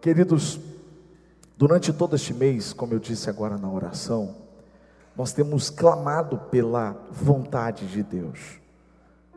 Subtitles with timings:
[0.00, 0.60] Queridos,
[1.56, 4.36] durante todo este mês, como eu disse agora na oração,
[5.16, 8.60] nós temos clamado pela vontade de Deus.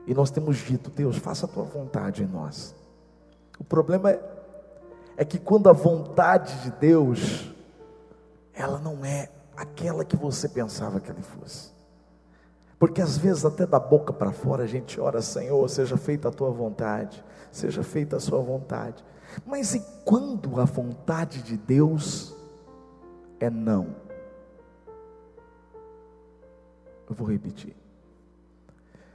[0.06, 2.76] E nós temos dito, Deus, faça a tua vontade em nós.
[3.60, 4.22] O problema é,
[5.18, 7.54] é que quando a vontade de Deus,
[8.54, 11.72] ela não é aquela que você pensava que ele fosse.
[12.78, 16.32] Porque às vezes até da boca para fora a gente ora, Senhor, seja feita a
[16.32, 19.04] tua vontade, seja feita a sua vontade.
[19.46, 22.36] Mas e quando a vontade de Deus
[23.40, 23.96] é não?
[27.10, 27.76] Eu vou repetir.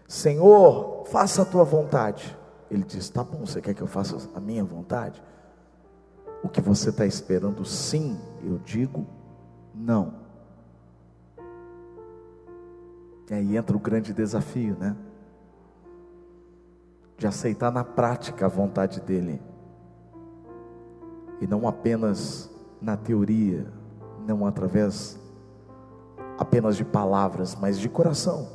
[0.08, 2.36] Senhor, faça a tua vontade.
[2.70, 5.22] Ele diz: Tá bom, você quer que eu faça a minha vontade?
[6.42, 9.06] O que você está esperando, sim, eu digo
[9.74, 10.22] não.
[13.30, 14.94] E aí entra o grande desafio, né?
[17.16, 19.40] De aceitar na prática a vontade dEle
[21.44, 23.66] e não apenas na teoria,
[24.26, 25.20] não através
[26.38, 28.48] apenas de palavras, mas de coração.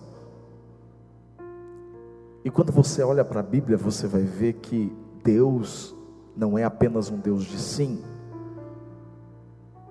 [2.44, 4.92] E quando você olha para a Bíblia, você vai ver que
[5.24, 5.96] Deus
[6.36, 8.02] não é apenas um Deus de sim,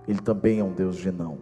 [0.08, 1.38] Ele também é um Deus de não.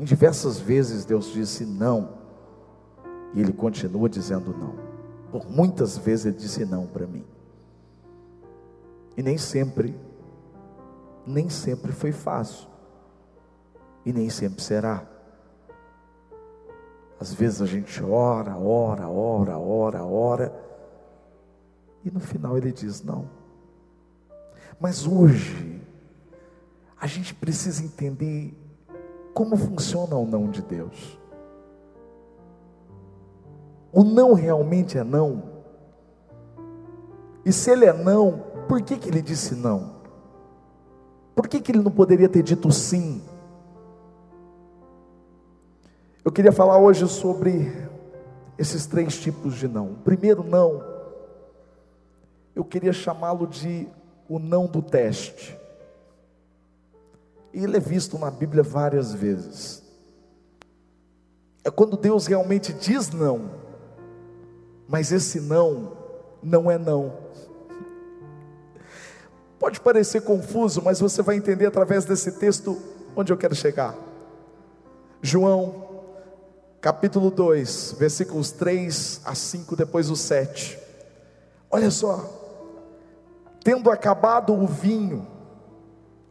[0.00, 2.08] Em diversas vezes Deus disse não,
[3.32, 4.74] e Ele continua dizendo não.
[5.30, 7.24] Por muitas vezes Ele disse não para mim.
[9.18, 9.98] E nem sempre,
[11.26, 12.68] nem sempre foi fácil.
[14.06, 15.04] E nem sempre será.
[17.18, 20.64] Às vezes a gente ora, ora, ora, ora, ora.
[22.04, 23.28] E no final ele diz não.
[24.78, 25.82] Mas hoje,
[26.96, 28.56] a gente precisa entender
[29.34, 31.18] como funciona o não de Deus.
[33.92, 35.47] O não realmente é não.
[37.48, 39.94] E se ele é não, por que, que ele disse não?
[41.34, 43.22] Por que, que ele não poderia ter dito sim?
[46.22, 47.88] Eu queria falar hoje sobre
[48.58, 49.92] esses três tipos de não.
[49.92, 50.84] O primeiro não,
[52.54, 53.88] eu queria chamá-lo de
[54.28, 55.58] o não do teste.
[57.54, 59.82] E ele é visto na Bíblia várias vezes.
[61.64, 63.52] É quando Deus realmente diz não,
[64.86, 65.96] mas esse não
[66.42, 67.17] não é não.
[69.58, 72.80] Pode parecer confuso, mas você vai entender através desse texto
[73.16, 73.94] onde eu quero chegar.
[75.20, 75.88] João,
[76.80, 80.78] capítulo 2, versículos 3 a 5, depois o 7.
[81.70, 82.36] Olha só.
[83.64, 85.26] Tendo acabado o vinho,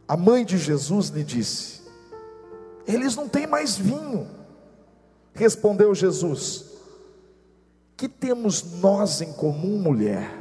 [0.08, 1.82] a mãe de Jesus lhe disse:
[2.86, 4.26] Eles não têm mais vinho.
[5.34, 6.64] Respondeu Jesus:
[7.96, 10.34] Que temos nós em comum, mulher?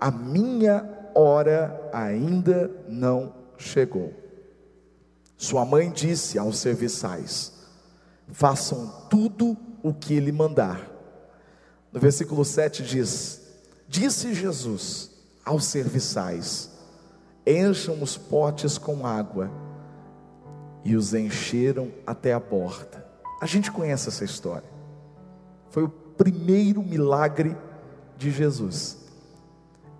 [0.00, 4.12] A minha hora ainda não chegou.
[5.36, 7.58] Sua mãe disse aos serviçais:
[8.32, 10.90] façam tudo o que ele mandar.
[11.92, 13.42] No versículo 7 diz:
[13.88, 15.10] Disse Jesus
[15.44, 16.70] aos serviçais:
[17.46, 19.50] Encham os potes com água.
[20.84, 23.04] E os encheram até a porta.
[23.42, 24.68] A gente conhece essa história.
[25.70, 27.56] Foi o primeiro milagre
[28.16, 28.96] de Jesus.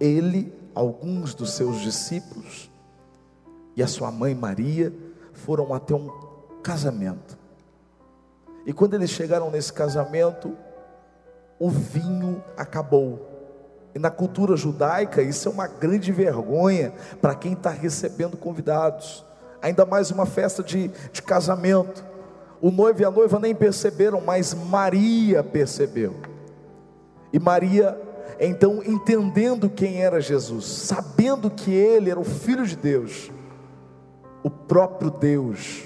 [0.00, 2.70] Ele alguns dos seus discípulos
[3.74, 4.92] e a sua mãe Maria
[5.32, 6.08] foram até um
[6.62, 7.36] casamento.
[8.64, 10.56] E quando eles chegaram nesse casamento,
[11.58, 13.26] o vinho acabou.
[13.92, 19.24] E na cultura judaica, isso é uma grande vergonha para quem está recebendo convidados,
[19.60, 22.04] ainda mais uma festa de, de casamento.
[22.60, 26.14] O noivo e a noiva nem perceberam, mas Maria percebeu.
[27.32, 28.00] E Maria
[28.38, 33.30] então, entendendo quem era Jesus, sabendo que ele era o Filho de Deus,
[34.42, 35.84] o próprio Deus,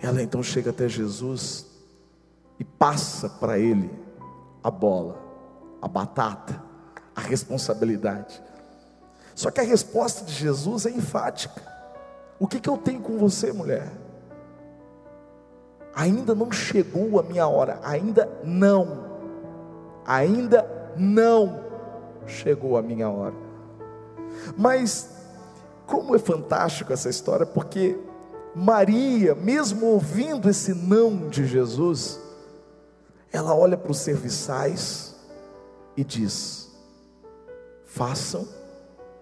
[0.00, 1.66] ela então chega até Jesus
[2.58, 3.90] e passa para ele
[4.62, 5.18] a bola,
[5.80, 6.62] a batata,
[7.14, 8.42] a responsabilidade.
[9.34, 11.62] Só que a resposta de Jesus é enfática:
[12.38, 13.90] O que, que eu tenho com você, mulher?
[15.94, 19.05] Ainda não chegou a minha hora, ainda não
[20.06, 20.66] ainda
[20.96, 21.64] não
[22.26, 23.34] chegou a minha hora.
[24.56, 25.10] Mas,
[25.86, 27.98] como é fantástico essa história, porque
[28.54, 32.20] Maria, mesmo ouvindo esse não de Jesus,
[33.32, 35.14] ela olha para os serviçais
[35.96, 36.70] e diz:
[37.84, 38.46] façam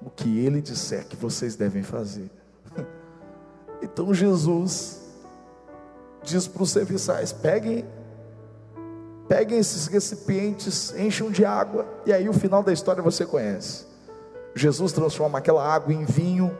[0.00, 2.30] o que ele disser que vocês devem fazer.
[3.82, 5.02] Então Jesus
[6.22, 7.84] diz para os serviçais: peguem
[9.28, 13.86] Peguem esses recipientes, encham de água, e aí o final da história você conhece.
[14.54, 16.56] Jesus transforma aquela água em vinho,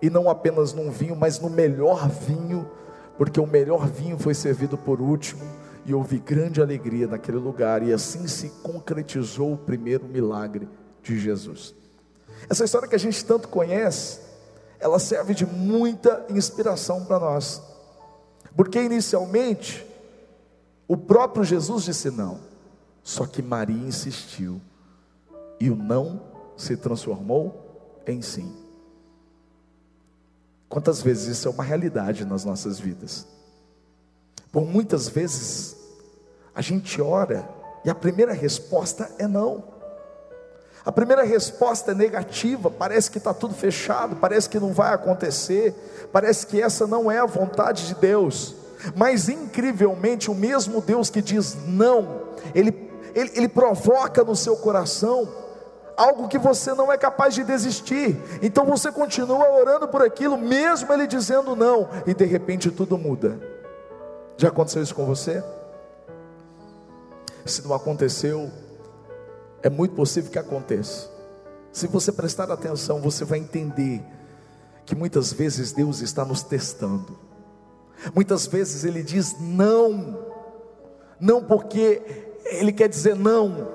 [0.00, 2.70] e não apenas num vinho, mas no melhor vinho,
[3.18, 5.42] porque o melhor vinho foi servido por último,
[5.84, 10.68] e houve grande alegria naquele lugar, e assim se concretizou o primeiro milagre
[11.02, 11.74] de Jesus.
[12.48, 14.20] Essa história que a gente tanto conhece,
[14.78, 17.62] ela serve de muita inspiração para nós,
[18.54, 19.84] porque inicialmente,
[20.88, 22.40] o próprio Jesus disse não,
[23.02, 24.60] só que Maria insistiu,
[25.60, 26.20] e o não
[26.56, 28.54] se transformou em sim.
[30.68, 33.26] Quantas vezes isso é uma realidade nas nossas vidas?
[34.50, 35.76] Por muitas vezes,
[36.54, 37.48] a gente ora
[37.84, 39.64] e a primeira resposta é não.
[40.84, 45.74] A primeira resposta é negativa, parece que está tudo fechado, parece que não vai acontecer,
[46.12, 48.54] parece que essa não é a vontade de Deus.
[48.94, 52.22] Mas incrivelmente, o mesmo Deus que diz não,
[52.54, 55.28] ele, ele, ele provoca no seu coração
[55.96, 58.16] algo que você não é capaz de desistir.
[58.42, 63.40] Então você continua orando por aquilo, mesmo ele dizendo não, e de repente tudo muda.
[64.36, 65.42] Já aconteceu isso com você?
[67.44, 68.50] Se não aconteceu,
[69.62, 71.08] é muito possível que aconteça.
[71.72, 74.02] Se você prestar atenção, você vai entender
[74.84, 77.25] que muitas vezes Deus está nos testando.
[78.14, 80.18] Muitas vezes Ele diz não,
[81.20, 82.02] não porque
[82.44, 83.68] Ele quer dizer não,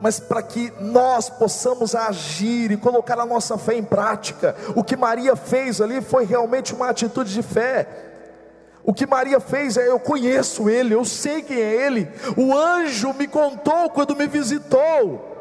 [0.00, 4.56] mas para que nós possamos agir e colocar a nossa fé em prática.
[4.74, 7.86] O que Maria fez ali foi realmente uma atitude de fé.
[8.84, 12.08] O que Maria fez é: eu conheço ele, eu sei quem é ele.
[12.36, 15.31] O anjo me contou quando me visitou.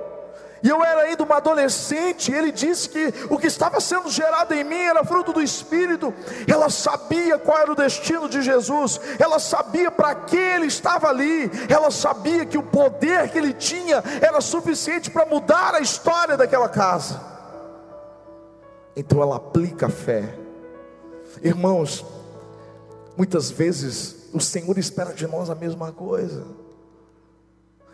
[0.64, 4.64] E eu era ainda uma adolescente, ele disse que o que estava sendo gerado em
[4.64, 6.14] mim era fruto do Espírito.
[6.48, 11.50] Ela sabia qual era o destino de Jesus, ela sabia para que ele estava ali,
[11.68, 16.70] ela sabia que o poder que ele tinha era suficiente para mudar a história daquela
[16.70, 17.20] casa.
[18.96, 20.36] Então ela aplica a fé.
[21.42, 22.06] Irmãos,
[23.18, 26.44] Muitas vezes o Senhor espera de nós a mesma coisa.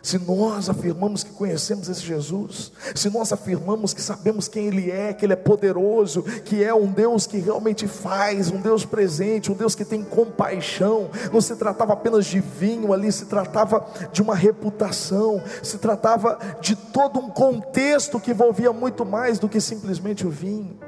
[0.08, 5.12] Se nós afirmamos que conhecemos esse Jesus, se nós afirmamos que sabemos quem Ele é,
[5.12, 9.54] que Ele é poderoso, que é um Deus que realmente faz, um Deus presente, um
[9.54, 14.34] Deus que tem compaixão, não se tratava apenas de vinho ali, se tratava de uma
[14.34, 20.30] reputação, se tratava de todo um contexto que envolvia muito mais do que simplesmente o
[20.30, 20.78] vinho.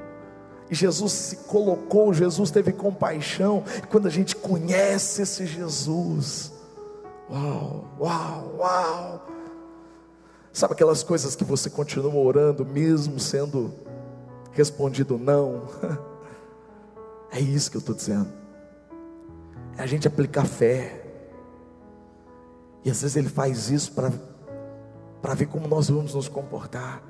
[0.71, 3.65] E Jesus se colocou, Jesus teve compaixão.
[3.91, 6.50] Quando a gente conhece esse Jesus,
[7.31, 9.27] uau, uau, uau.
[10.53, 13.73] Sabe aquelas coisas que você continua orando, mesmo sendo
[14.53, 15.63] respondido não?
[17.33, 18.29] É isso que eu estou dizendo.
[19.79, 21.01] É a gente aplicar fé.
[22.85, 27.01] E às vezes ele faz isso para ver como nós vamos nos comportar.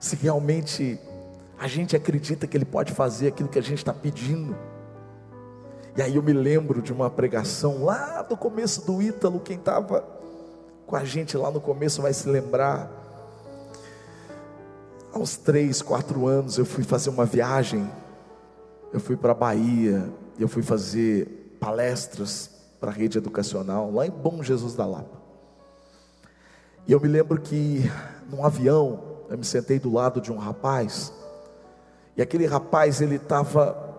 [0.00, 0.98] Se realmente
[1.62, 4.56] a gente acredita que Ele pode fazer aquilo que a gente está pedindo.
[5.94, 10.02] E aí eu me lembro de uma pregação lá do começo do Ítalo, quem estava
[10.86, 12.90] com a gente lá no começo vai se lembrar.
[15.14, 17.90] Uns três, quatro anos eu fui fazer uma viagem,
[18.90, 20.08] eu fui para a Bahia,
[20.38, 22.50] eu fui fazer palestras
[22.80, 25.20] para a rede educacional, lá em Bom Jesus da Lapa.
[26.86, 27.82] E eu me lembro que
[28.30, 28.98] num avião,
[29.28, 31.12] eu me sentei do lado de um rapaz,
[32.16, 33.91] e aquele rapaz, ele estava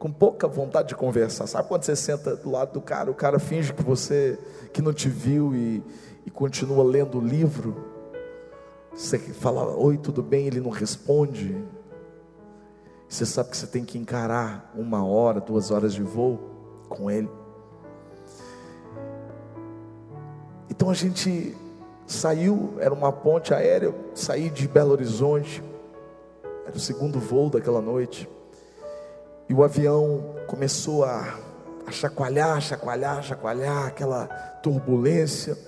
[0.00, 1.46] com pouca vontade de conversar.
[1.46, 4.38] Sabe quando você senta do lado do cara, o cara finge que você
[4.72, 5.84] que não te viu e,
[6.24, 7.76] e continua lendo o livro.
[8.94, 10.46] Você fala, oi, tudo bem?
[10.46, 11.62] Ele não responde.
[13.06, 16.40] Você sabe que você tem que encarar uma hora, duas horas de voo
[16.88, 17.30] com ele.
[20.70, 21.54] Então a gente
[22.06, 25.62] saiu, era uma ponte aérea, saí de Belo Horizonte,
[26.66, 28.26] era o segundo voo daquela noite.
[29.50, 31.36] E o avião começou a,
[31.84, 34.26] a chacoalhar, chacoalhar, chacoalhar, aquela
[34.62, 35.58] turbulência.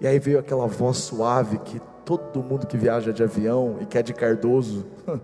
[0.00, 3.96] E aí veio aquela voz suave que todo mundo que viaja de avião e que
[3.96, 4.84] é de Cardoso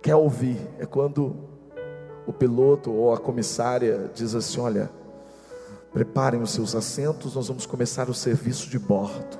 [0.00, 0.56] quer ouvir.
[0.78, 1.34] É quando
[2.24, 4.88] o piloto ou a comissária diz assim: Olha,
[5.92, 9.36] preparem os seus assentos, nós vamos começar o serviço de bordo.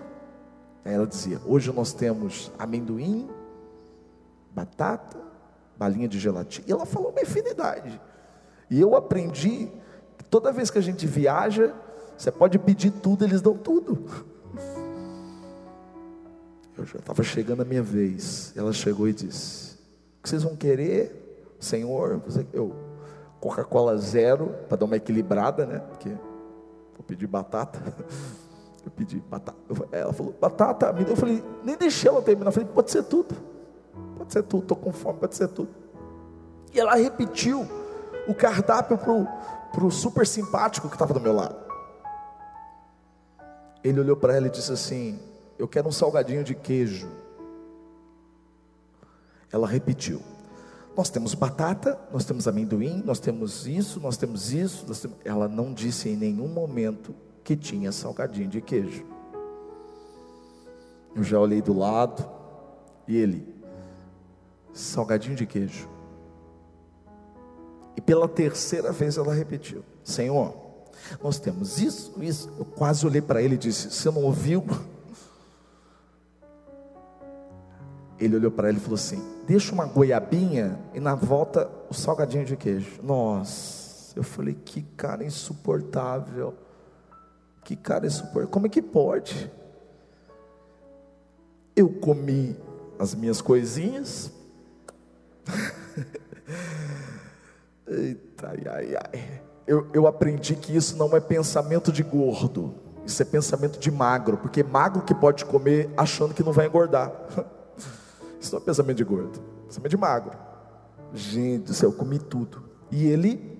[0.84, 3.30] Aí ela dizia: Hoje nós temos amendoim,
[4.52, 5.25] batata,
[5.78, 6.66] balinha de gelatina.
[6.68, 8.00] E ela falou uma infinidade.
[8.70, 9.70] E eu aprendi
[10.18, 11.74] que toda vez que a gente viaja,
[12.16, 14.04] você pode pedir tudo, eles dão tudo.
[16.76, 18.52] Eu já estava chegando a minha vez.
[18.56, 19.74] Ela chegou e disse:
[20.18, 22.20] O que vocês vão querer, Senhor?
[22.52, 22.74] Eu,
[23.40, 25.78] Coca-Cola zero, para dar uma equilibrada, né?
[25.78, 27.80] Porque vou pedir batata.
[28.84, 29.58] Eu pedi batata.
[29.90, 31.14] Ela falou, batata, me deu.
[31.14, 32.50] Eu falei, nem deixei ela terminar.
[32.50, 33.34] Eu falei, pode ser tudo.
[34.16, 35.68] Pode ser tudo, estou com fome, pode ser tudo.
[36.72, 37.66] E ela repetiu
[38.26, 41.56] o cardápio para o super simpático que estava do meu lado.
[43.84, 45.18] Ele olhou para ela e disse assim:
[45.58, 47.08] Eu quero um salgadinho de queijo.
[49.52, 50.20] Ela repetiu:
[50.96, 54.84] Nós temos batata, nós temos amendoim, nós temos isso, nós temos isso.
[54.88, 55.16] Nós temos...
[55.24, 59.06] Ela não disse em nenhum momento que tinha salgadinho de queijo.
[61.14, 62.28] Eu já olhei do lado
[63.06, 63.55] e ele,
[64.78, 65.88] salgadinho de queijo.
[67.96, 70.54] E pela terceira vez ela repetiu: Senhor,
[71.22, 72.52] nós temos isso, isso.
[72.58, 74.64] Eu quase olhei para ele e disse: Você não ouviu?
[78.18, 82.44] Ele olhou para ele e falou assim: Deixa uma goiabinha e na volta o salgadinho
[82.44, 83.00] de queijo.
[83.02, 86.54] Nossa, eu falei: Que cara insuportável.
[87.64, 88.48] Que cara insuportável.
[88.48, 89.50] Como é que pode?
[91.74, 92.56] Eu comi
[92.98, 94.32] as minhas coisinhas.
[97.86, 99.40] Eita, ai, ai.
[99.66, 102.74] Eu, eu aprendi que isso não é pensamento de gordo,
[103.04, 107.12] isso é pensamento de magro, porque magro que pode comer achando que não vai engordar.
[108.38, 110.38] Isso não é pensamento de gordo, é pensamento de magro.
[111.12, 112.62] Gente do céu, eu comi tudo.
[112.92, 113.58] E ele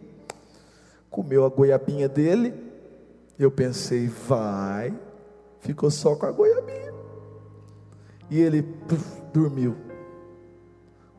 [1.11, 2.55] comeu a goiabinha dele.
[3.38, 4.95] Eu pensei, vai,
[5.61, 6.95] ficou só com a goiabinha.
[8.31, 8.62] E ele
[9.33, 9.76] dormiu.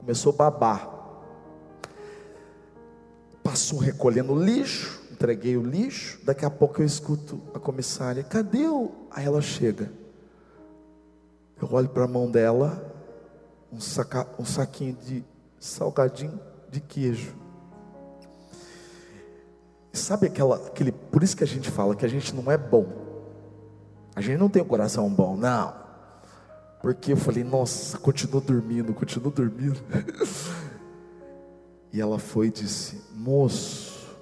[0.08, 0.90] Começou a babar.
[3.44, 6.18] Passou recolhendo lixo, entreguei o lixo.
[6.24, 8.90] Daqui a pouco eu escuto a comissária: cadê o.
[9.12, 9.92] Aí ela chega.
[11.62, 12.90] Eu olho para a mão dela,
[13.70, 15.26] um, saca, um saquinho de
[15.60, 17.36] salgadinho de queijo.
[19.92, 22.86] Sabe aquela, aquele, por isso que a gente fala que a gente não é bom.
[24.16, 25.87] A gente não tem o um coração bom, não.
[26.82, 29.80] Porque eu falei, nossa, continuo dormindo, continuo dormindo.
[31.92, 34.16] E ela foi e disse: Moço,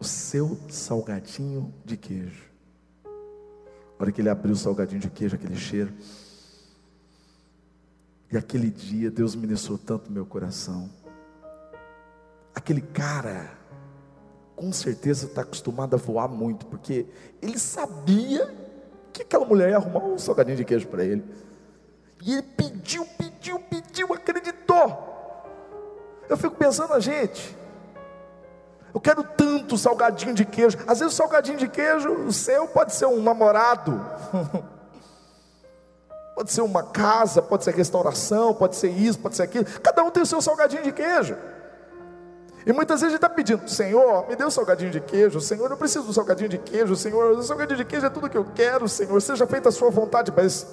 [0.00, 2.50] o seu salgadinho de queijo.
[3.04, 5.92] A hora que ele abriu o salgadinho de queijo, aquele cheiro.
[8.32, 10.90] E aquele dia Deus ministrou tanto meu coração.
[12.54, 13.56] Aquele cara,
[14.56, 17.06] com certeza está acostumado a voar muito, porque
[17.40, 18.52] ele sabia
[19.12, 21.22] que aquela mulher ia arrumar um salgadinho de queijo para ele.
[22.24, 25.44] E ele pediu, pediu, pediu, acreditou.
[26.28, 27.56] Eu fico pensando a gente.
[28.94, 30.78] Eu quero tanto salgadinho de queijo.
[30.86, 34.00] Às vezes o salgadinho de queijo, o seu pode ser um namorado.
[36.36, 39.64] pode ser uma casa, pode ser restauração, pode ser isso, pode ser aquilo.
[39.82, 41.36] Cada um tem o seu salgadinho de queijo.
[42.64, 45.68] E muitas vezes a gente está pedindo, Senhor, me dê um salgadinho de queijo, Senhor,
[45.68, 48.46] eu preciso do salgadinho de queijo, Senhor, o salgadinho de queijo é tudo que eu
[48.54, 50.64] quero, Senhor, seja feita a sua vontade, mas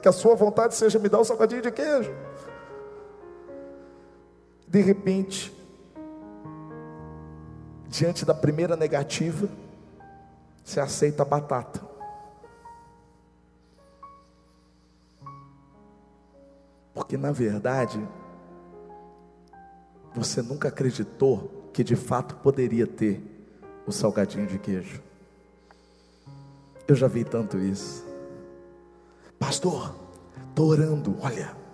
[0.00, 2.14] que a sua vontade seja me dar o salgadinho de queijo.
[4.68, 5.54] De repente,
[7.88, 9.48] diante da primeira negativa,
[10.64, 11.80] você aceita a batata.
[16.92, 18.00] Porque na verdade,
[20.14, 23.22] você nunca acreditou que de fato poderia ter
[23.86, 25.02] o salgadinho de queijo.
[26.88, 28.05] Eu já vi tanto isso.
[29.38, 29.94] Pastor,
[30.50, 31.66] estou orando, olha,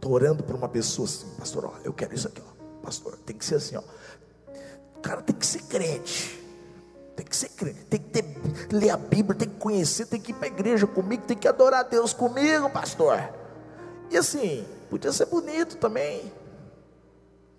[0.00, 2.64] Estou orando por uma pessoa assim, pastor, ó, eu quero isso aqui, ó.
[2.82, 3.82] Pastor, tem que ser assim, ó.
[4.96, 6.42] O cara tem que ser crente.
[7.14, 8.24] Tem que ser crente, tem que ter,
[8.72, 11.46] ler a Bíblia, tem que conhecer, tem que ir para a igreja comigo, tem que
[11.46, 13.18] adorar a Deus comigo, pastor.
[14.10, 16.32] E assim, podia ser bonito também.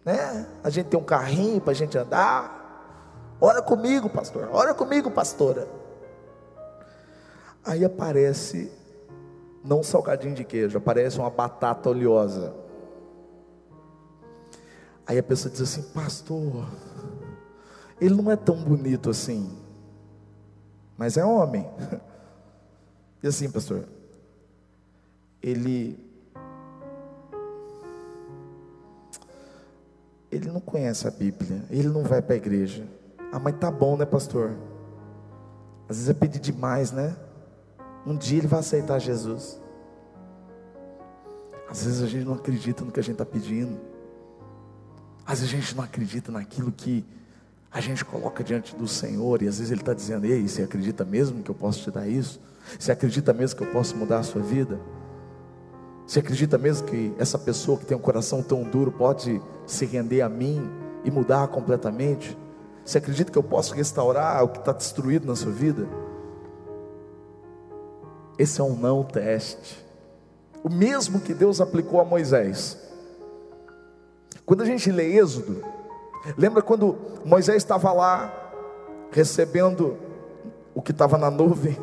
[0.03, 0.47] Né?
[0.63, 3.37] A gente tem um carrinho para a gente andar.
[3.39, 4.49] Ora comigo, pastor.
[4.51, 5.67] Ora comigo, pastora.
[7.63, 8.71] Aí aparece
[9.63, 12.53] não salgadinho de queijo, aparece uma batata oleosa.
[15.05, 16.67] Aí a pessoa diz assim, pastor,
[17.99, 19.57] ele não é tão bonito assim,
[20.97, 21.67] mas é homem.
[23.23, 23.87] E assim, pastor,
[25.43, 25.95] ele
[30.31, 32.87] ele não conhece a Bíblia, ele não vai para a igreja.
[33.31, 34.57] Ah, mas tá bom, né, pastor?
[35.87, 37.15] Às vezes é pedir demais, né?
[38.05, 39.59] Um dia ele vai aceitar Jesus.
[41.69, 43.79] Às vezes a gente não acredita no que a gente está pedindo.
[45.25, 47.05] Às vezes a gente não acredita naquilo que
[47.71, 49.41] a gente coloca diante do Senhor.
[49.41, 52.07] E às vezes Ele está dizendo: Ei, você acredita mesmo que eu posso te dar
[52.07, 52.41] isso?
[52.77, 54.79] Você acredita mesmo que eu posso mudar a sua vida?
[56.05, 60.21] Você acredita mesmo que essa pessoa que tem um coração tão duro pode se render
[60.21, 60.69] a mim
[61.05, 62.37] e mudar completamente?
[62.83, 65.87] Você acredita que eu posso restaurar o que está destruído na sua vida?
[68.37, 69.83] Esse é um não teste.
[70.63, 72.77] O mesmo que Deus aplicou a Moisés.
[74.45, 75.63] Quando a gente lê Êxodo,
[76.37, 76.95] lembra quando
[77.25, 78.31] Moisés estava lá
[79.11, 79.97] recebendo
[80.73, 81.77] o que estava na nuvem?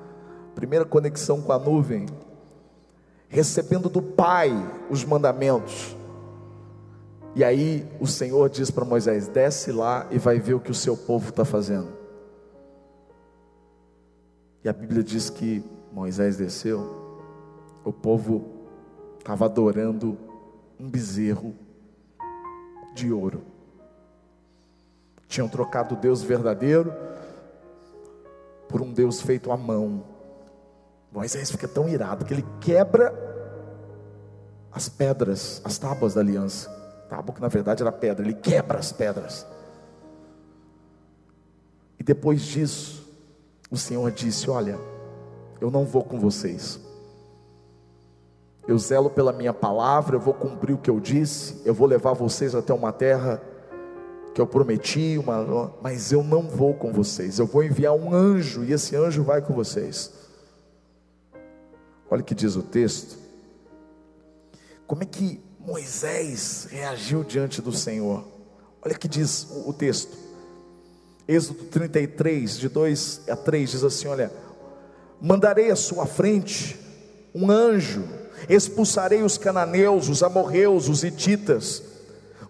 [0.54, 2.06] Primeira conexão com a nuvem,
[3.28, 4.50] recebendo do Pai
[4.90, 5.96] os mandamentos.
[7.34, 10.74] E aí o Senhor diz para Moisés: desce lá e vai ver o que o
[10.74, 11.88] seu povo está fazendo.
[14.62, 16.80] E a Bíblia diz que Moisés desceu,
[17.84, 18.66] o povo
[19.18, 20.16] estava adorando
[20.78, 21.54] um bezerro
[22.94, 23.42] de ouro.
[25.26, 26.92] Tinham trocado o Deus verdadeiro
[28.68, 30.04] por um Deus feito à mão.
[31.12, 33.12] Moisés fica tão irado que ele quebra
[34.72, 36.70] as pedras, as tábuas da aliança.
[37.08, 39.46] Tábua que na verdade era pedra, ele quebra as pedras.
[41.98, 43.06] E depois disso,
[43.70, 44.78] o Senhor disse: Olha,
[45.60, 46.80] eu não vou com vocês.
[48.66, 52.12] Eu zelo pela minha palavra, eu vou cumprir o que eu disse, eu vou levar
[52.12, 53.42] vocês até uma terra
[54.34, 57.38] que eu prometi, uma, mas eu não vou com vocês.
[57.38, 60.12] Eu vou enviar um anjo e esse anjo vai com vocês.
[62.08, 63.18] Olha o que diz o texto.
[64.86, 68.24] Como é que Moisés reagiu diante do Senhor?
[68.82, 70.16] Olha o que diz o texto.
[71.28, 74.32] Êxodo 33, de 2 a 3, diz assim: Olha,
[75.20, 76.78] mandarei à sua frente
[77.34, 78.04] um anjo,
[78.48, 81.82] expulsarei os cananeus, os amorreus, os hititas,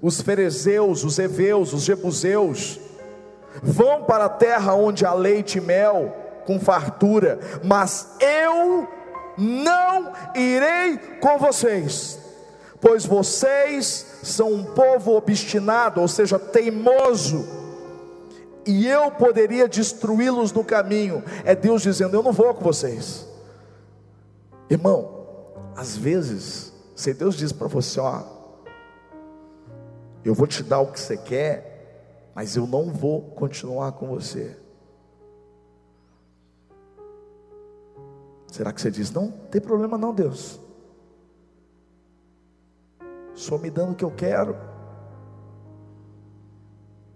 [0.00, 2.80] os ferezeus, os heveus, os jebuseus,
[3.62, 8.88] vão para a terra onde há leite e mel com fartura, mas eu
[9.36, 12.18] não irei com vocês,
[12.80, 17.59] pois vocês são um povo obstinado, ou seja, teimoso,
[18.70, 21.24] e eu poderia destruí-los no caminho.
[21.44, 23.26] É Deus dizendo: Eu não vou com vocês,
[24.68, 25.18] irmão.
[25.76, 28.22] Às vezes, se Deus diz para você: Ó,
[30.24, 34.56] eu vou te dar o que você quer, mas eu não vou continuar com você.
[38.46, 40.60] Será que você diz: Não, tem problema não, Deus.
[43.34, 44.69] Só me dando o que eu quero.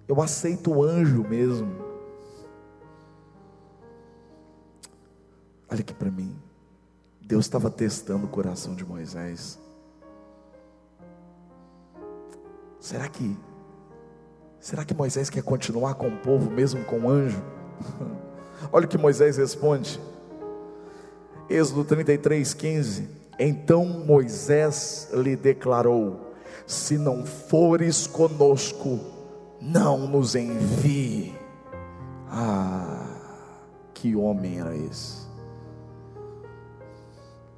[0.07, 1.73] Eu aceito o anjo mesmo.
[5.71, 6.37] Olha aqui para mim.
[7.21, 9.59] Deus estava testando o coração de Moisés.
[12.79, 13.37] Será que
[14.61, 17.43] será que Moisés quer continuar com o povo mesmo com o anjo?
[18.71, 19.99] Olha o que Moisés responde.
[21.49, 23.09] Êxodo 33, 15.
[23.39, 26.35] Então Moisés lhe declarou:
[26.67, 29.14] Se não fores conosco,
[29.65, 31.35] não nos envie.
[32.29, 33.17] Ah,
[33.95, 35.25] que homem era esse?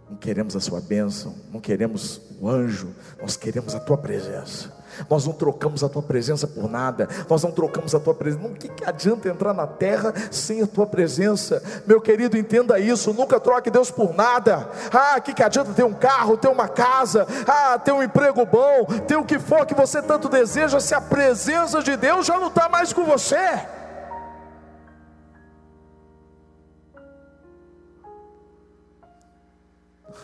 [0.09, 2.88] Não queremos a sua bênção, não queremos o anjo,
[3.20, 4.75] nós queremos a tua presença.
[5.11, 7.09] Nós não trocamos a tua presença por nada.
[7.29, 8.46] Nós não trocamos a tua presença.
[8.46, 11.62] O que, que adianta entrar na terra sem a tua presença?
[11.87, 13.12] Meu querido, entenda isso.
[13.12, 14.68] Nunca troque Deus por nada.
[14.92, 18.44] Ah, o que, que adianta ter um carro, ter uma casa, ah, ter um emprego
[18.46, 22.38] bom, ter o que for que você tanto deseja, se a presença de Deus já
[22.38, 23.61] não está mais com você.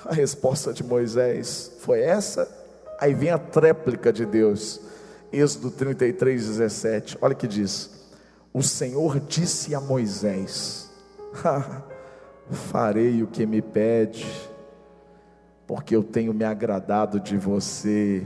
[0.05, 2.62] A resposta de Moisés foi essa
[3.03, 4.81] Aí vem a tréplica de Deus.
[5.33, 7.19] Êxodo 33, 17.
[7.21, 7.91] Olha que diz:
[8.55, 10.88] O Senhor disse a Moisés:
[12.49, 14.25] Farei o que me pede,
[15.67, 18.25] porque eu tenho me agradado de você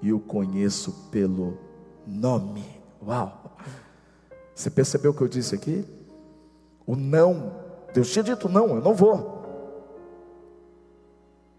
[0.00, 1.58] e o conheço pelo
[2.06, 2.64] nome.
[3.04, 3.56] Uau!
[4.54, 5.84] Você percebeu o que eu disse aqui?
[6.86, 7.52] O não,
[7.92, 9.43] Deus tinha dito não, eu não vou.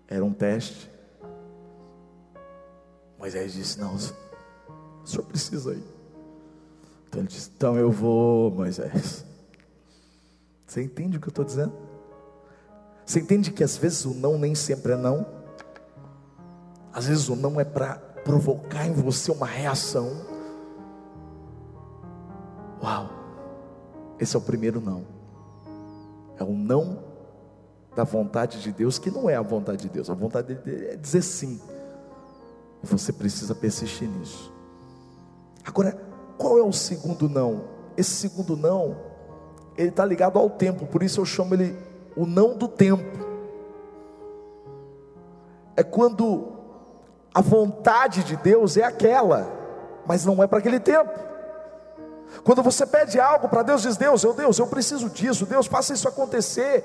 [0.08, 0.92] Era um teste.
[3.18, 5.84] Moisés disse: Não, o senhor precisa ir.
[7.08, 9.26] Então ele disse: Então eu vou, Moisés.
[10.68, 11.74] Você entende o que eu estou dizendo?
[13.06, 15.26] Você entende que às vezes o não nem sempre é não?
[16.92, 20.26] Às vezes o não é para provocar em você uma reação.
[22.82, 23.10] Uau!
[24.20, 25.06] Esse é o primeiro não.
[26.38, 27.05] É o não
[27.96, 30.10] da vontade de Deus, que não é a vontade de Deus.
[30.10, 31.62] A vontade dele é dizer sim.
[32.84, 34.54] Você precisa persistir nisso.
[35.64, 35.98] Agora,
[36.38, 37.64] qual é o segundo não?
[37.98, 38.98] Esse segundo não,
[39.78, 41.76] ele está ligado ao tempo, por isso eu chamo ele
[42.16, 43.26] o não do tempo.
[45.76, 46.54] É quando
[47.34, 49.50] a vontade de Deus é aquela,
[50.06, 51.12] mas não é para aquele tempo.
[52.44, 55.94] Quando você pede algo para Deus, diz: Deus, eu Deus, eu preciso disso, Deus, faça
[55.94, 56.84] isso acontecer.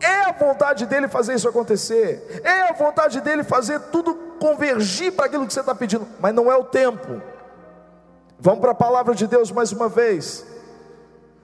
[0.00, 5.26] É a vontade dele fazer isso acontecer, é a vontade dele fazer tudo convergir para
[5.26, 7.20] aquilo que você está pedindo, mas não é o tempo.
[8.38, 10.46] Vamos para a palavra de Deus mais uma vez.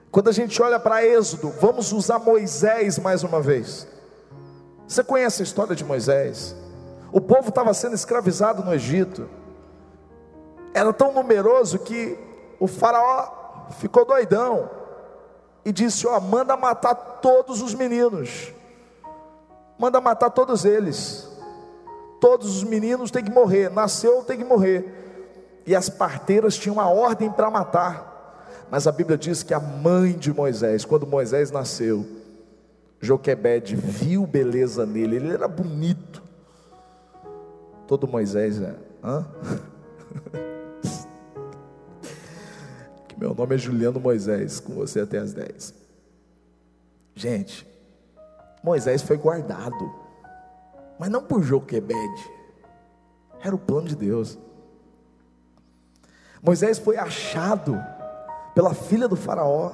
[0.09, 3.85] Quando a gente olha para Êxodo, vamos usar Moisés mais uma vez.
[4.87, 6.55] Você conhece a história de Moisés?
[7.11, 9.27] O povo estava sendo escravizado no Egito,
[10.73, 12.17] era tão numeroso que
[12.59, 14.69] o Faraó ficou doidão
[15.65, 18.53] e disse: Ó, manda matar todos os meninos,
[19.77, 21.27] manda matar todos eles.
[22.21, 25.63] Todos os meninos têm que morrer, nasceu tem que morrer.
[25.65, 28.13] E as parteiras tinham a ordem para matar.
[28.69, 32.05] Mas a Bíblia diz que a mãe de Moisés, quando Moisés nasceu,
[32.99, 36.23] Joquebede viu beleza nele, ele era bonito.
[37.87, 39.25] Todo Moisés é, hã?
[43.17, 45.73] Meu nome é Juliano Moisés, com você até as 10.
[47.15, 47.65] Gente,
[48.61, 49.93] Moisés foi guardado,
[50.99, 52.31] mas não por Joquebede,
[53.41, 54.37] era o plano de Deus.
[56.41, 57.81] Moisés foi achado
[58.53, 59.71] pela filha do Faraó,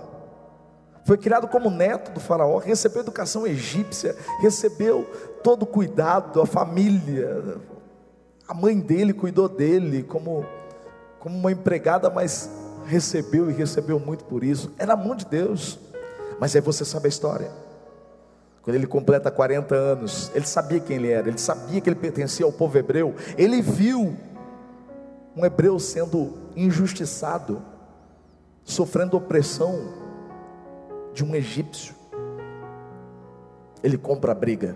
[1.04, 5.04] foi criado como neto do Faraó, recebeu educação egípcia, recebeu
[5.44, 7.58] todo o cuidado, a família,
[8.48, 10.46] a mãe dele cuidou dele como,
[11.20, 12.61] como uma empregada, mas
[12.92, 14.74] recebeu e recebeu muito por isso.
[14.78, 15.80] Era a mão de Deus.
[16.40, 17.50] Mas aí você sabe a história.
[18.62, 22.46] Quando ele completa 40 anos, ele sabia quem ele era, ele sabia que ele pertencia
[22.46, 23.16] ao povo hebreu.
[23.38, 24.16] Ele viu
[25.36, 27.62] um hebreu sendo injustiçado,
[28.64, 29.94] sofrendo opressão
[31.14, 31.96] de um egípcio.
[33.82, 34.76] Ele compra a briga.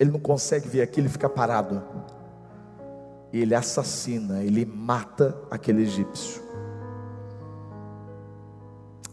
[0.00, 1.82] Ele não consegue ver aquilo e fica parado
[3.32, 6.42] e ele assassina, ele mata aquele egípcio.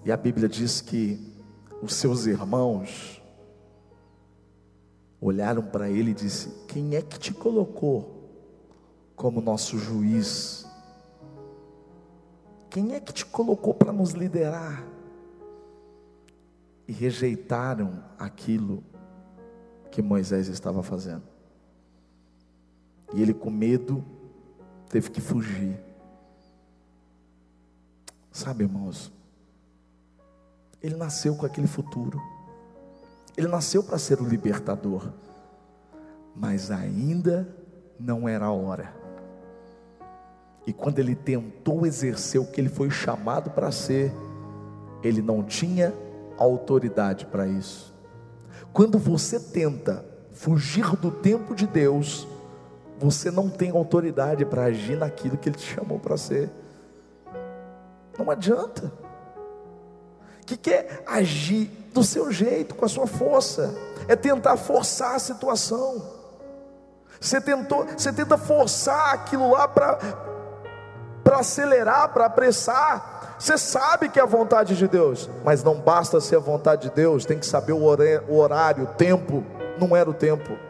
[0.03, 1.33] E a Bíblia diz que
[1.81, 3.21] os seus irmãos
[5.21, 8.29] olharam para ele e disse: Quem é que te colocou
[9.15, 10.65] como nosso juiz?
[12.69, 14.85] Quem é que te colocou para nos liderar?
[16.87, 18.83] E rejeitaram aquilo
[19.91, 21.38] que Moisés estava fazendo.
[23.13, 24.03] E ele, com medo,
[24.89, 25.79] teve que fugir.
[28.31, 29.11] Sabe, irmãos,
[30.81, 32.21] ele nasceu com aquele futuro.
[33.35, 35.11] Ele nasceu para ser o libertador.
[36.35, 37.47] Mas ainda
[37.99, 38.93] não era a hora.
[40.65, 44.13] E quando ele tentou exercer o que ele foi chamado para ser,
[45.01, 45.93] ele não tinha
[46.37, 47.93] autoridade para isso.
[48.71, 52.27] Quando você tenta fugir do tempo de Deus,
[52.99, 56.49] você não tem autoridade para agir naquilo que Ele te chamou para ser.
[58.17, 58.91] Não adianta.
[60.45, 63.73] Que, que é agir do seu jeito, com a sua força?
[64.07, 66.03] É tentar forçar a situação.
[67.21, 69.97] Você tentou, você tenta forçar aquilo lá para
[71.31, 73.35] acelerar, para apressar.
[73.39, 76.95] Você sabe que é a vontade de Deus, mas não basta ser a vontade de
[76.95, 77.85] Deus, tem que saber o
[78.35, 79.45] horário, o tempo.
[79.79, 80.68] Não era o tempo.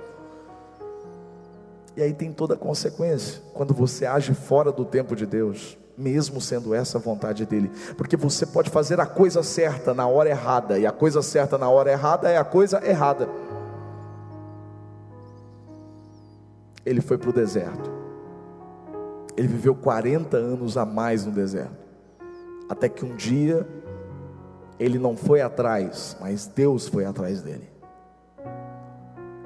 [2.00, 6.40] E aí tem toda a consequência quando você age fora do tempo de Deus, mesmo
[6.40, 10.80] sendo essa a vontade dele, porque você pode fazer a coisa certa na hora errada,
[10.80, 13.28] e a coisa certa na hora errada é a coisa errada.
[16.86, 17.92] Ele foi para o deserto,
[19.36, 21.84] ele viveu 40 anos a mais no deserto,
[22.70, 23.68] até que um dia
[24.80, 27.70] ele não foi atrás, mas Deus foi atrás dele.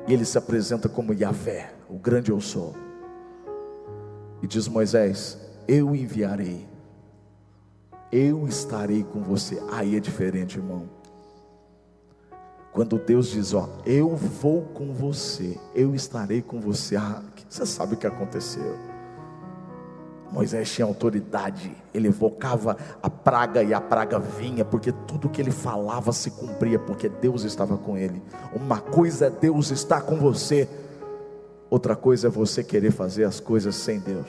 [0.07, 2.73] E ele se apresenta como Yahvé, o grande eu sou.
[4.41, 6.67] E diz Moisés: Eu enviarei,
[8.11, 9.61] eu estarei com você.
[9.71, 10.89] Aí é diferente, irmão.
[12.71, 16.95] Quando Deus diz: Ó, eu vou com você, eu estarei com você.
[16.95, 18.93] Ah, você sabe o que aconteceu.
[20.33, 25.51] Moisés tinha autoridade, ele evocava a praga e a praga vinha, porque tudo que ele
[25.51, 28.19] falava se cumpria, porque Deus estava com ele.
[28.51, 30.67] Uma coisa é Deus estar com você,
[31.73, 34.27] outra coisa é você querer fazer as coisas sem Deus.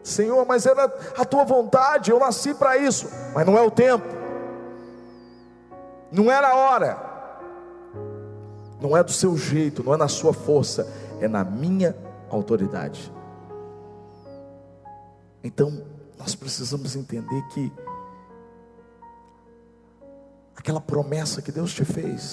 [0.00, 0.84] Senhor, mas era
[1.18, 4.06] a tua vontade, eu nasci para isso, mas não é o tempo,
[6.12, 6.98] não era a hora,
[8.80, 10.86] não é do seu jeito, não é na sua força,
[11.20, 11.96] é na minha
[12.30, 13.12] autoridade.
[15.42, 15.82] Então,
[16.16, 17.72] nós precisamos entender que
[20.54, 22.32] aquela promessa que Deus te fez,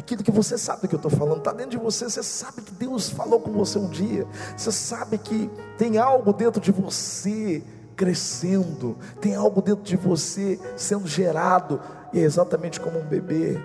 [0.00, 2.72] aquilo que você sabe que eu estou falando, está dentro de você, você sabe que
[2.72, 7.62] Deus falou com você um dia, você sabe que tem algo dentro de você
[7.94, 11.80] crescendo, tem algo dentro de você sendo gerado,
[12.12, 13.60] e é exatamente como um bebê,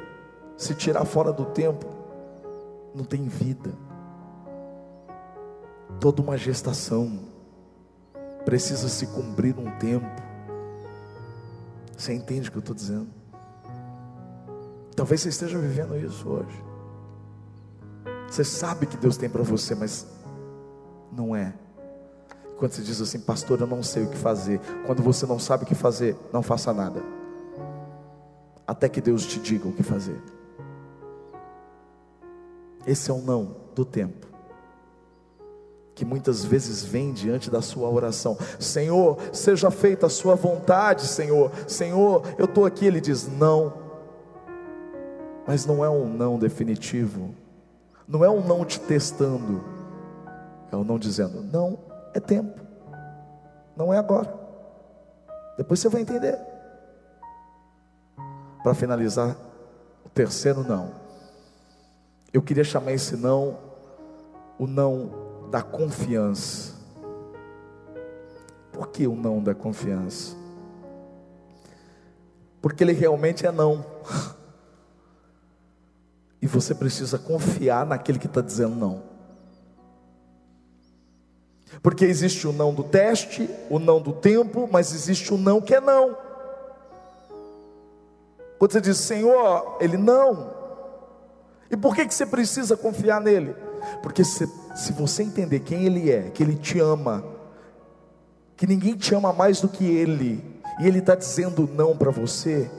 [0.58, 1.86] se tirar fora do tempo,
[2.94, 3.74] não tem vida.
[6.00, 7.20] Toda uma gestação
[8.44, 10.06] precisa se cumprir um tempo.
[11.98, 13.08] Você entende o que eu estou dizendo?
[14.96, 16.64] Talvez você esteja vivendo isso hoje.
[18.30, 20.08] Você sabe que Deus tem para você, mas
[21.12, 21.54] não é.
[22.58, 24.60] Quando você diz assim, pastor, eu não sei o que fazer.
[24.86, 27.04] Quando você não sabe o que fazer, não faça nada.
[28.66, 30.22] Até que Deus te diga o que fazer.
[32.88, 34.28] Esse é o não do tempo.
[35.94, 41.52] Que muitas vezes vem diante da sua oração: Senhor, seja feita a sua vontade, Senhor.
[41.68, 42.86] Senhor, eu estou aqui.
[42.86, 43.85] Ele diz: Não.
[45.48, 47.34] Mas não é um não definitivo.
[48.08, 49.64] Não é um não te testando.
[50.72, 51.78] É um não dizendo: Não,
[52.14, 52.60] é tempo.
[53.76, 54.34] Não é agora.
[55.58, 56.40] Depois você vai entender.
[58.64, 59.36] Para finalizar,
[60.04, 60.92] o terceiro não.
[62.34, 63.58] Eu queria chamar esse não
[64.58, 66.74] o não da confiança.
[68.72, 70.36] Por que o não da confiança?
[72.62, 73.86] Porque ele realmente é não.
[76.46, 79.02] E você precisa confiar naquele que está dizendo não.
[81.82, 85.74] Porque existe o não do teste, o não do tempo, mas existe o não que
[85.74, 86.16] é não.
[88.60, 90.54] Quando você diz, Senhor, ele não,
[91.72, 93.56] e por que, que você precisa confiar nele?
[94.04, 97.26] Porque se, se você entender quem ele é, que ele te ama,
[98.56, 100.46] que ninguém te ama mais do que ele,
[100.80, 102.70] e ele está dizendo não para você,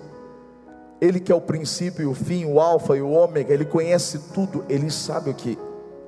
[1.00, 4.64] ele que é o princípio, o fim, o alfa e o ômega, ele conhece tudo,
[4.68, 5.58] ele sabe o que,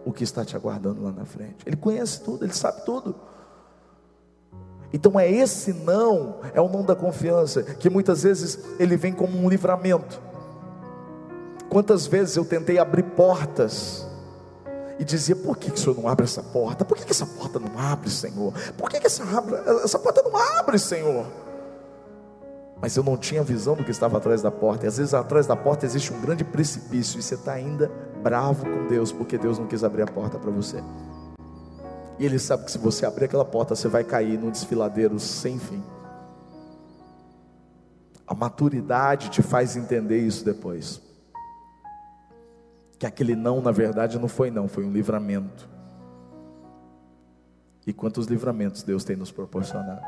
[0.05, 3.15] o que está te aguardando lá na frente, ele conhece tudo, ele sabe tudo.
[4.93, 9.39] Então é esse não, é o não da confiança, que muitas vezes ele vem como
[9.39, 10.21] um livramento.
[11.69, 14.07] Quantas vezes eu tentei abrir portas
[14.99, 16.87] e dizia: por que, que o Senhor não abre essa porta?
[16.87, 18.55] Por que, que essa porta não abre, Senhor?
[18.79, 19.23] Por que, que essa,
[19.85, 21.27] essa porta não abre, Senhor?
[22.81, 24.87] Mas eu não tinha visão do que estava atrás da porta.
[24.87, 27.91] E às vezes atrás da porta existe um grande precipício e você está ainda
[28.23, 30.83] bravo com Deus porque Deus não quis abrir a porta para você.
[32.19, 35.59] E Ele sabe que se você abrir aquela porta, você vai cair num desfiladeiro sem
[35.59, 35.83] fim.
[38.27, 41.01] A maturidade te faz entender isso depois
[42.99, 45.69] que aquele não, na verdade, não foi não, foi um livramento.
[47.87, 50.03] E quantos livramentos Deus tem nos proporcionado?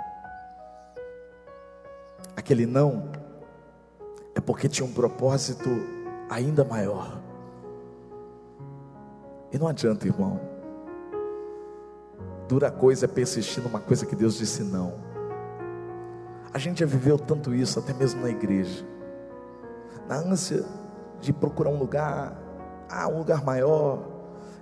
[2.36, 3.10] Aquele não
[4.34, 5.68] é porque tinha um propósito
[6.28, 7.20] ainda maior.
[9.52, 10.40] E não adianta, irmão.
[12.48, 14.94] Dura coisa é persistir numa coisa que Deus disse não.
[16.52, 18.84] A gente já viveu tanto isso, até mesmo na igreja.
[20.08, 20.64] Na ânsia
[21.20, 22.36] de procurar um lugar
[22.90, 24.00] ah, um lugar maior.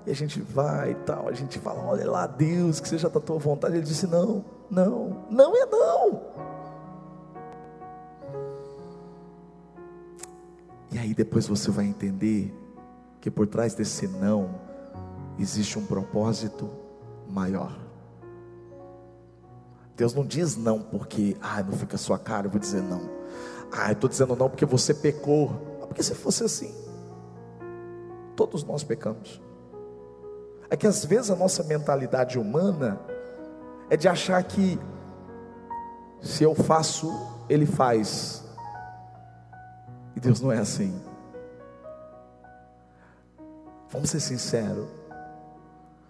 [0.07, 3.21] E a gente vai e tal, a gente fala, olha lá, Deus, que seja da
[3.21, 3.77] tua vontade.
[3.77, 6.21] Ele disse, não, não, não é não.
[10.99, 12.53] E aí depois você vai entender
[13.21, 14.61] que por trás desse não
[15.39, 16.69] existe um propósito
[17.29, 17.79] maior.
[19.97, 23.09] Deus não diz não porque, ah, não fica a sua cara, eu vou dizer não.
[23.71, 25.79] Ah, eu estou dizendo não porque você pecou.
[25.81, 26.75] Ah, porque se fosse assim,
[28.35, 29.41] Todos nós pecamos.
[30.69, 33.01] É que às vezes a nossa mentalidade humana
[33.89, 34.77] é de achar que
[36.21, 37.13] se eu faço,
[37.49, 38.45] ele faz.
[40.19, 41.01] E Deus não é assim.
[43.89, 44.89] Vamos ser sinceros.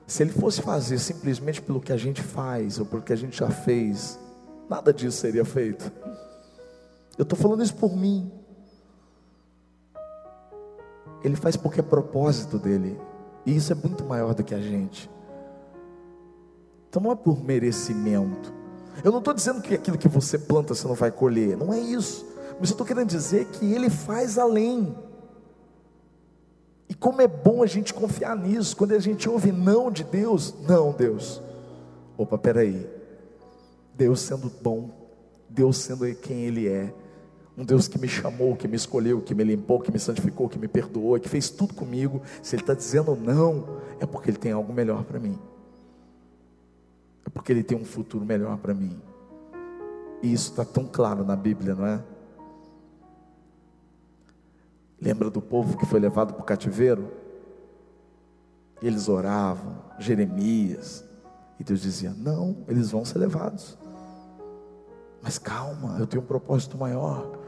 [0.06, 3.36] Se ele fosse fazer simplesmente pelo que a gente faz ou pelo que a gente
[3.36, 4.18] já fez,
[4.66, 5.92] nada disso seria feito.
[7.18, 8.32] Eu estou falando isso por mim.
[11.22, 12.98] Ele faz porque é propósito dele.
[13.44, 15.10] E isso é muito maior do que a gente.
[16.88, 18.54] Então não é por merecimento.
[19.04, 21.58] Eu não estou dizendo que aquilo que você planta você não vai colher.
[21.58, 22.26] Não é isso.
[22.58, 24.94] Mas eu estou querendo dizer que ele faz além.
[26.88, 28.76] E como é bom a gente confiar nisso.
[28.76, 31.42] Quando a gente ouve não de Deus, não, Deus.
[32.16, 32.86] Opa, peraí.
[33.94, 34.90] Deus sendo bom,
[35.48, 36.94] Deus sendo quem Ele é,
[37.56, 40.56] um Deus que me chamou, que me escolheu, que me limpou, que me santificou, que
[40.56, 42.22] me perdoou, que fez tudo comigo.
[42.40, 45.36] Se Ele está dizendo não, é porque Ele tem algo melhor para mim.
[47.26, 48.96] É porque Ele tem um futuro melhor para mim.
[50.22, 52.00] E isso está tão claro na Bíblia, não é?
[55.00, 57.12] Lembra do povo que foi levado para o cativeiro?
[58.82, 61.04] Eles oravam, Jeremias,
[61.58, 63.78] e Deus dizia: Não, eles vão ser levados.
[65.22, 67.38] Mas calma, eu tenho um propósito maior.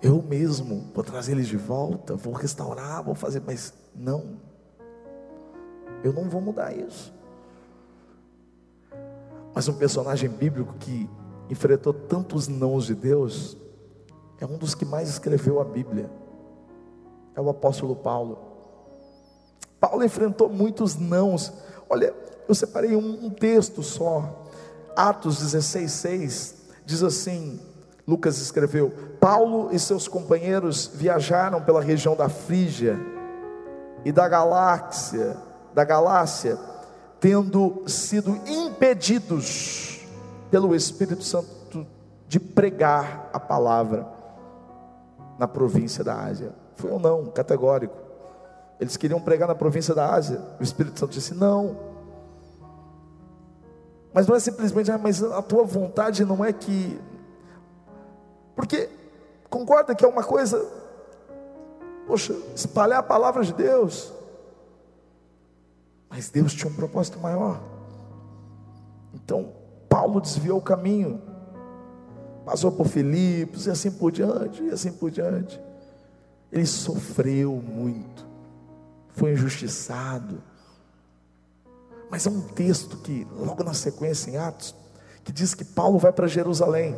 [0.00, 4.40] Eu mesmo vou trazer eles de volta, vou restaurar, vou fazer, mas não.
[6.04, 7.12] Eu não vou mudar isso.
[9.52, 11.10] Mas um personagem bíblico que
[11.50, 13.56] enfrentou tantos nãos de Deus
[14.40, 16.08] é um dos que mais escreveu a Bíblia.
[17.34, 18.38] É o apóstolo Paulo.
[19.80, 21.52] Paulo enfrentou muitos nãos.
[21.88, 22.14] Olha,
[22.48, 24.46] eu separei um, um texto só.
[24.96, 27.60] Atos 16, 6 diz assim:
[28.06, 32.98] Lucas escreveu: Paulo e seus companheiros viajaram pela região da Frígia
[34.04, 35.36] e da Galáxia,
[35.74, 36.58] da Galácia,
[37.20, 40.00] tendo sido impedidos
[40.50, 41.86] pelo Espírito Santo
[42.26, 44.17] de pregar a palavra
[45.38, 46.52] na província da Ásia.
[46.76, 47.96] Foi um não categórico.
[48.80, 50.42] Eles queriam pregar na província da Ásia.
[50.58, 51.76] O Espírito Santo disse: não.
[54.12, 56.98] Mas não é simplesmente, ah, mas a tua vontade não é que.
[58.56, 58.88] Porque,
[59.48, 60.64] concorda que é uma coisa,
[62.06, 64.12] poxa, espalhar a palavra de Deus.
[66.08, 67.60] Mas Deus tinha um propósito maior.
[69.14, 69.52] Então,
[69.88, 71.22] Paulo desviou o caminho,
[72.48, 75.60] passou por Filipos e assim por diante, e assim por diante.
[76.50, 78.26] Ele sofreu muito,
[79.14, 80.42] foi injustiçado
[82.10, 84.74] mas é um texto que, logo na sequência, em Atos,
[85.24, 86.96] que diz que Paulo vai para Jerusalém.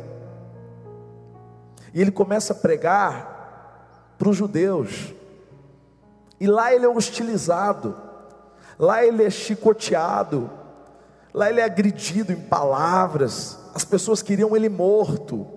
[1.93, 5.13] E ele começa a pregar para os judeus.
[6.39, 7.95] E lá ele é hostilizado,
[8.79, 10.49] lá ele é chicoteado,
[11.33, 13.59] lá ele é agredido em palavras.
[13.73, 15.47] As pessoas queriam ele morto.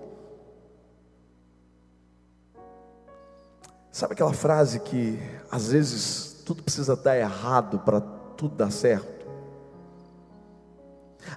[3.91, 9.25] Sabe aquela frase que às vezes tudo precisa dar errado para tudo dar certo?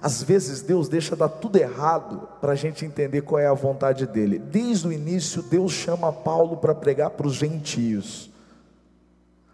[0.01, 4.05] Às vezes Deus deixa dar tudo errado para a gente entender qual é a vontade
[4.05, 4.39] dele.
[4.39, 8.29] Desde o início, Deus chama Paulo para pregar para os gentios.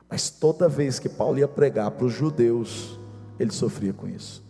[0.09, 2.99] Mas toda vez que Paulo ia pregar para os judeus,
[3.39, 4.44] ele sofria com isso.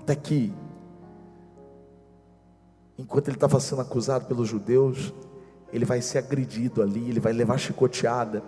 [0.00, 0.50] Até que,
[2.96, 5.12] enquanto ele estava sendo acusado pelos judeus,
[5.70, 8.42] ele vai ser agredido ali, ele vai levar chicoteada.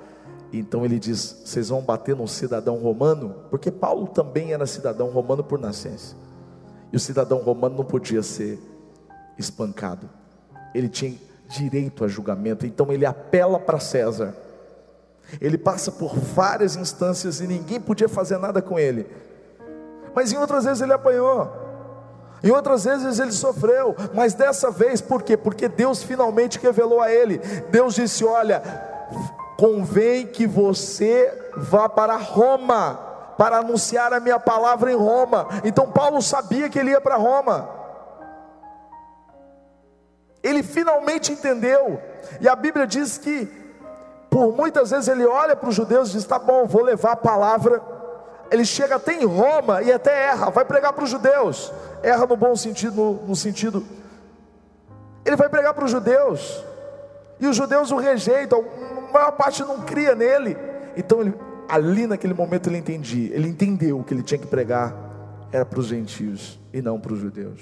[0.50, 5.44] Então ele diz: vocês vão bater num cidadão romano, porque Paulo também era cidadão romano
[5.44, 6.16] por nascença.
[6.90, 8.58] E o cidadão romano não podia ser
[9.36, 10.08] espancado.
[10.74, 11.18] Ele tinha
[11.50, 14.34] direito a julgamento, então ele apela para César.
[15.38, 19.06] Ele passa por várias instâncias e ninguém podia fazer nada com ele.
[20.14, 21.60] Mas em outras vezes ele apanhou.
[22.42, 25.36] Em outras vezes ele sofreu, mas dessa vez por quê?
[25.36, 27.38] Porque Deus finalmente revelou a ele.
[27.70, 28.60] Deus disse: "Olha,
[29.56, 32.98] convém que você vá para Roma,
[33.38, 35.48] para anunciar a minha palavra em Roma.
[35.64, 37.68] Então Paulo sabia que ele ia para Roma.
[40.42, 42.00] Ele finalmente entendeu,
[42.40, 43.46] e a Bíblia diz que,
[44.28, 47.16] por muitas vezes ele olha para os judeus e diz: tá bom, vou levar a
[47.16, 47.80] palavra.
[48.52, 52.36] Ele chega até em Roma e até erra, vai pregar para os judeus, erra no
[52.36, 53.84] bom sentido, no, no sentido,
[55.24, 56.62] ele vai pregar para os judeus,
[57.40, 58.64] e os judeus o rejeitam,
[59.12, 60.56] maior parte não cria nele.
[60.96, 61.34] Então ele,
[61.68, 64.94] ali naquele momento ele entendia, ele entendeu que ele tinha que pregar
[65.52, 67.60] era para os gentios e não para os judeus.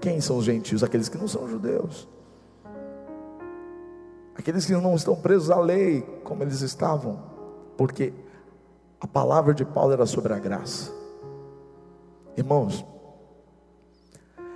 [0.00, 0.84] Quem são os gentios?
[0.84, 2.06] Aqueles que não são judeus.
[4.36, 7.22] Aqueles que não estão presos à lei, como eles estavam,
[7.76, 8.12] porque
[9.04, 10.90] a palavra de Paulo era sobre a graça.
[12.38, 12.82] Irmãos,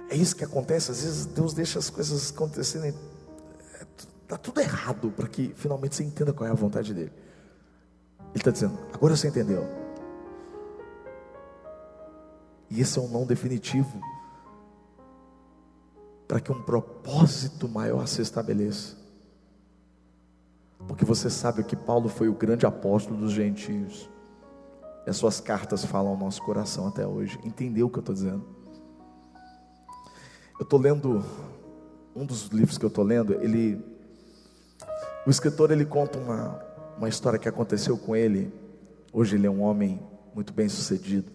[0.09, 2.95] é isso que acontece, às vezes Deus deixa as coisas acontecerem
[4.23, 7.13] Está tudo errado para que finalmente você entenda qual é a vontade dele.
[8.21, 9.67] Ele está dizendo, agora você entendeu.
[12.71, 14.01] E esse é um não definitivo
[16.27, 18.97] para que um propósito maior se estabeleça.
[20.87, 24.09] Porque você sabe que Paulo foi o grande apóstolo dos gentios.
[25.09, 27.39] As suas cartas falam ao nosso coração até hoje.
[27.45, 28.45] Entendeu o que eu estou dizendo?
[30.59, 31.25] Eu estou lendo,
[32.15, 33.83] um dos livros que eu estou lendo, ele
[35.29, 36.59] o escritor ele conta uma,
[36.97, 38.51] uma história que aconteceu com ele.
[39.13, 40.01] Hoje ele é um homem
[40.35, 41.31] muito bem sucedido.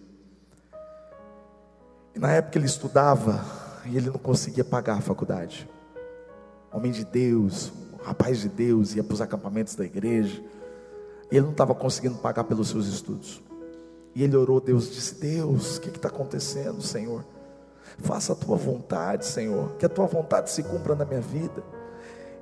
[2.12, 3.44] E na época ele estudava
[3.86, 5.70] e ele não conseguia pagar a faculdade.
[6.72, 7.72] Homem de Deus,
[8.02, 10.42] rapaz de Deus, ia para os acampamentos da igreja.
[11.30, 13.40] E ele não estava conseguindo pagar pelos seus estudos.
[14.14, 17.24] E ele orou, Deus disse: Deus, o que está acontecendo, Senhor?
[17.98, 21.62] Faça a tua vontade, Senhor, que a tua vontade se cumpra na minha vida.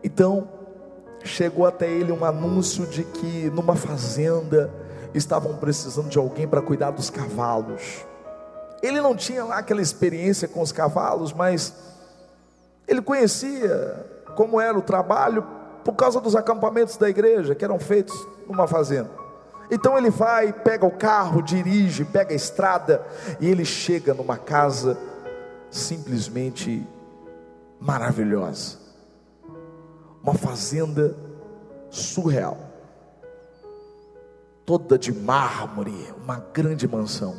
[0.03, 0.49] Então,
[1.25, 4.73] chegou até ele um anúncio de que numa fazenda
[5.15, 8.05] estavam precisando de alguém para cuidar dos cavalos.
[8.83, 11.75] Ele não tinha lá aquela experiência com os cavalos, mas
[12.89, 15.47] ele conhecia como era o trabalho
[15.85, 18.15] por causa dos acampamentos da igreja que eram feitos
[18.49, 19.22] numa fazenda.
[19.75, 23.07] Então ele vai, pega o carro, dirige, pega a estrada
[23.41, 24.99] e ele chega numa casa
[25.71, 26.87] simplesmente
[27.81, 28.77] maravilhosa.
[30.23, 31.17] Uma fazenda
[31.89, 32.59] surreal.
[34.67, 37.35] Toda de mármore, uma grande mansão.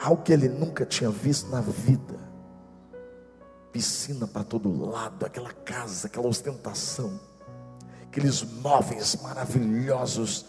[0.00, 2.14] Algo que ele nunca tinha visto na vida.
[3.72, 7.18] Piscina para todo lado, aquela casa, aquela ostentação,
[8.14, 10.46] aqueles móveis maravilhosos.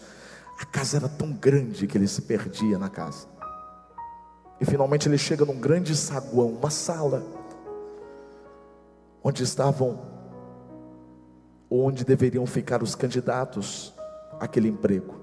[0.60, 3.26] A casa era tão grande que ele se perdia na casa.
[4.60, 7.26] E finalmente ele chega num grande saguão, uma sala,
[9.22, 10.00] onde estavam,
[11.68, 13.92] onde deveriam ficar os candidatos
[14.38, 15.20] àquele emprego.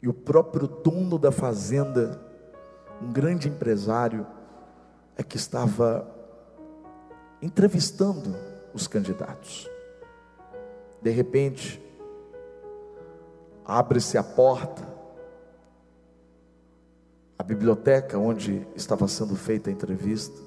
[0.00, 2.18] E o próprio dono da fazenda,
[3.02, 4.26] um grande empresário,
[5.14, 6.08] é que estava
[7.42, 8.34] entrevistando
[8.72, 9.70] os candidatos.
[11.02, 11.82] De repente,
[13.64, 14.86] abre-se a porta,
[17.36, 20.38] a biblioteca onde estava sendo feita a entrevista.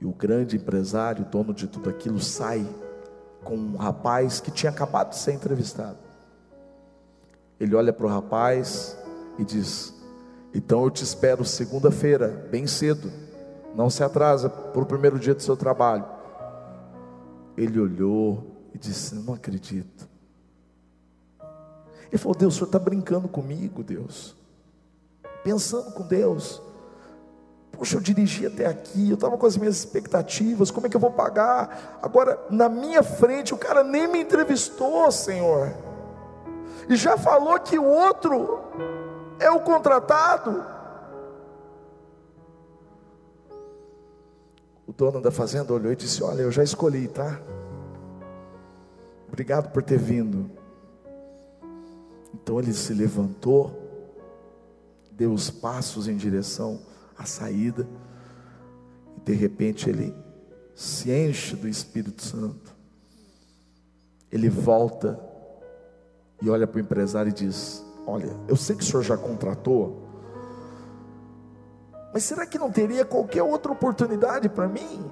[0.00, 2.64] E o grande empresário, dono de tudo aquilo, sai
[3.42, 5.98] com um rapaz que tinha acabado de ser entrevistado.
[7.58, 8.96] Ele olha para o rapaz
[9.38, 9.92] e diz:
[10.54, 13.10] Então eu te espero segunda-feira, bem cedo.
[13.74, 16.04] Não se atrasa para o primeiro dia do seu trabalho.
[17.56, 20.08] Ele olhou e disse: Não acredito.
[22.08, 24.38] Ele falou: Deus, o senhor está brincando comigo, Deus
[25.48, 26.60] pensando com Deus.
[27.72, 31.00] Poxa, eu dirigi até aqui, eu estava com as minhas expectativas, como é que eu
[31.00, 31.98] vou pagar?
[32.02, 35.72] Agora, na minha frente, o cara nem me entrevistou, Senhor,
[36.88, 38.60] e já falou que o outro
[39.38, 40.64] é o contratado.
[44.86, 47.40] O dono da fazenda olhou e disse: Olha, eu já escolhi, tá?
[49.38, 50.50] Obrigado por ter vindo.
[52.34, 53.70] Então ele se levantou
[55.12, 56.80] deu os passos em direção
[57.16, 57.88] à saída,
[59.16, 60.12] e de repente ele
[60.74, 62.74] se enche do Espírito Santo.
[64.32, 65.20] Ele volta
[66.42, 70.02] e olha para o empresário e diz: Olha, eu sei que o senhor já contratou,
[72.12, 75.08] mas será que não teria qualquer outra oportunidade para mim?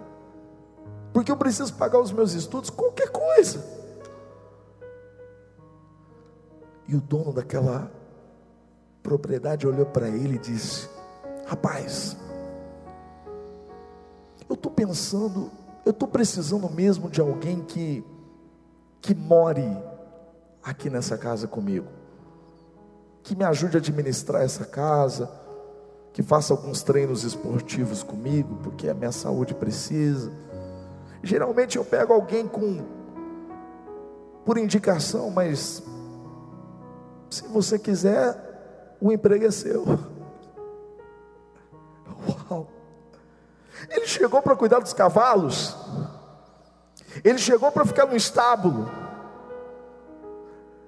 [1.13, 3.76] Porque eu preciso pagar os meus estudos, qualquer coisa.
[6.89, 7.91] E o dono daquela
[9.03, 10.89] propriedade olhou para ele e disse:
[11.47, 12.17] Rapaz,
[14.49, 15.51] eu estou pensando,
[15.85, 18.05] eu estou precisando mesmo de alguém que,
[19.01, 19.77] que more
[20.63, 21.87] aqui nessa casa comigo,
[23.23, 25.31] que me ajude a administrar essa casa,
[26.13, 30.33] que faça alguns treinos esportivos comigo, porque a minha saúde precisa.
[31.23, 32.85] Geralmente eu pego alguém com
[34.45, 35.83] por indicação, mas
[37.31, 38.37] se você quiser,
[39.01, 39.85] o emprego é seu.
[42.51, 42.69] Uau!
[43.91, 45.77] Ele chegou para cuidar dos cavalos,
[47.23, 48.91] ele chegou para ficar no estábulo,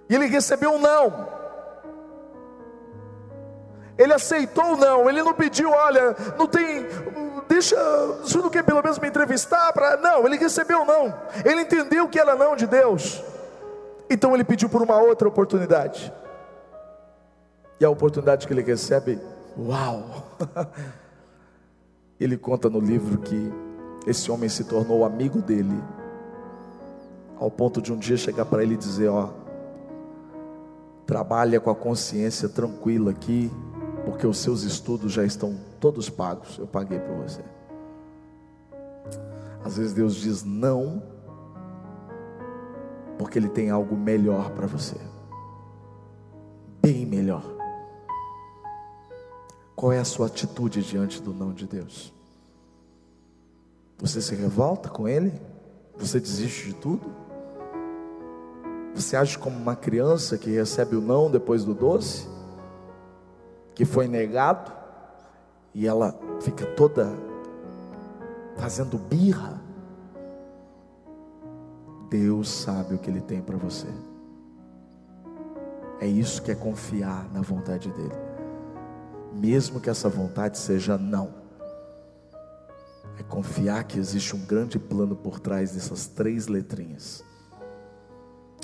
[0.09, 1.39] e ele recebeu um não.
[3.97, 6.87] Ele aceitou o não, ele não pediu, olha, não tem,
[7.49, 7.77] deixa,
[8.23, 9.97] você não quer pelo menos me entrevistar para.
[9.97, 11.13] Não, ele recebeu não,
[11.45, 13.23] ele entendeu que era não de Deus,
[14.09, 16.13] então ele pediu por uma outra oportunidade.
[17.81, 19.19] E a oportunidade que ele recebe,
[19.57, 20.05] uau!
[22.21, 23.53] Ele conta no livro que
[24.05, 25.81] esse homem se tornou amigo dele,
[27.39, 29.31] ao ponto de um dia chegar para ele e dizer: Ó,
[31.07, 33.51] trabalha com a consciência tranquila aqui,
[34.05, 36.59] porque os seus estudos já estão todos pagos.
[36.59, 37.43] Eu paguei para você.
[39.65, 41.03] Às vezes Deus diz não,
[43.17, 44.97] porque Ele tem algo melhor para você,
[49.79, 52.13] Qual é a sua atitude diante do não de Deus?
[53.99, 55.33] Você se revolta com Ele?
[55.97, 57.09] Você desiste de tudo?
[58.93, 62.27] Você age como uma criança que recebe o não depois do doce?
[63.73, 64.73] Que foi negado?
[65.73, 67.13] E ela fica toda
[68.57, 69.63] fazendo birra?
[72.11, 73.87] Deus sabe o que Ele tem para você.
[76.01, 78.28] É isso que é confiar na vontade dEle.
[79.33, 81.35] Mesmo que essa vontade seja não.
[83.19, 87.25] É confiar que existe um grande plano por trás dessas três letrinhas.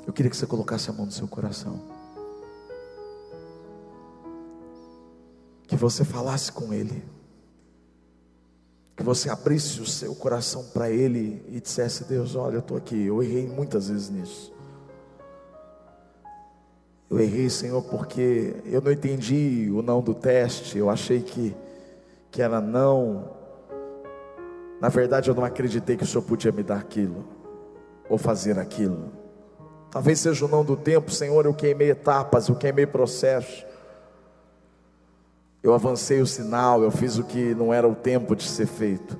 [0.07, 1.81] Eu queria que você colocasse a mão no seu coração.
[5.67, 7.03] Que você falasse com Ele.
[8.95, 13.05] Que você abrisse o seu coração para Ele e dissesse: Deus, olha, eu estou aqui.
[13.05, 14.54] Eu errei muitas vezes nisso.
[17.09, 20.77] Eu errei, Senhor, porque eu não entendi o não do teste.
[20.77, 21.55] Eu achei que,
[22.31, 23.29] que era não.
[24.81, 27.25] Na verdade, eu não acreditei que o Senhor podia me dar aquilo,
[28.09, 29.11] ou fazer aquilo.
[29.91, 31.45] Talvez seja o não do tempo, Senhor.
[31.45, 33.65] Eu queimei etapas, eu queimei processos.
[35.63, 39.17] Eu avancei o sinal, eu fiz o que não era o tempo de ser feito.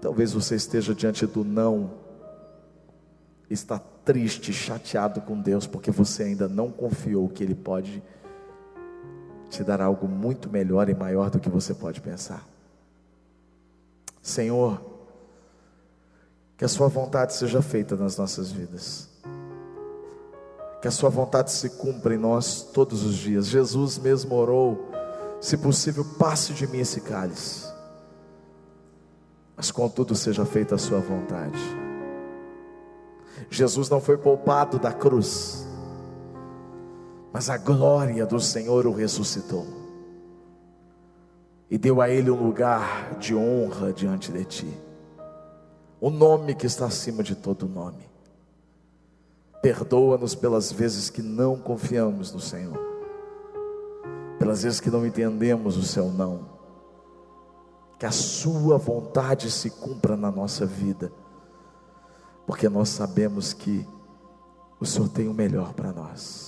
[0.00, 1.90] Talvez você esteja diante do não,
[3.48, 3.78] está
[4.08, 8.02] triste, chateado com Deus, porque você ainda não confiou que Ele pode
[9.50, 12.42] te dar algo muito melhor e maior do que você pode pensar.
[14.22, 14.80] Senhor,
[16.56, 19.10] que a Sua vontade seja feita nas nossas vidas,
[20.80, 23.46] que a Sua vontade se cumpra em nós todos os dias.
[23.46, 24.90] Jesus mesmo orou,
[25.38, 27.70] se possível, passe de mim esse cálice,
[29.54, 31.87] mas contudo seja feita a Sua vontade.
[33.50, 35.66] Jesus não foi poupado da cruz,
[37.32, 39.66] mas a glória do Senhor o ressuscitou
[41.70, 44.80] e deu a ele um lugar de honra diante de ti,
[46.00, 48.08] o nome que está acima de todo nome.
[49.60, 52.78] Perdoa-nos pelas vezes que não confiamos no Senhor,
[54.38, 56.48] pelas vezes que não entendemos o seu não,
[57.98, 61.12] que a Sua vontade se cumpra na nossa vida
[62.48, 63.86] porque nós sabemos que
[64.80, 66.47] o Senhor tem o melhor para nós.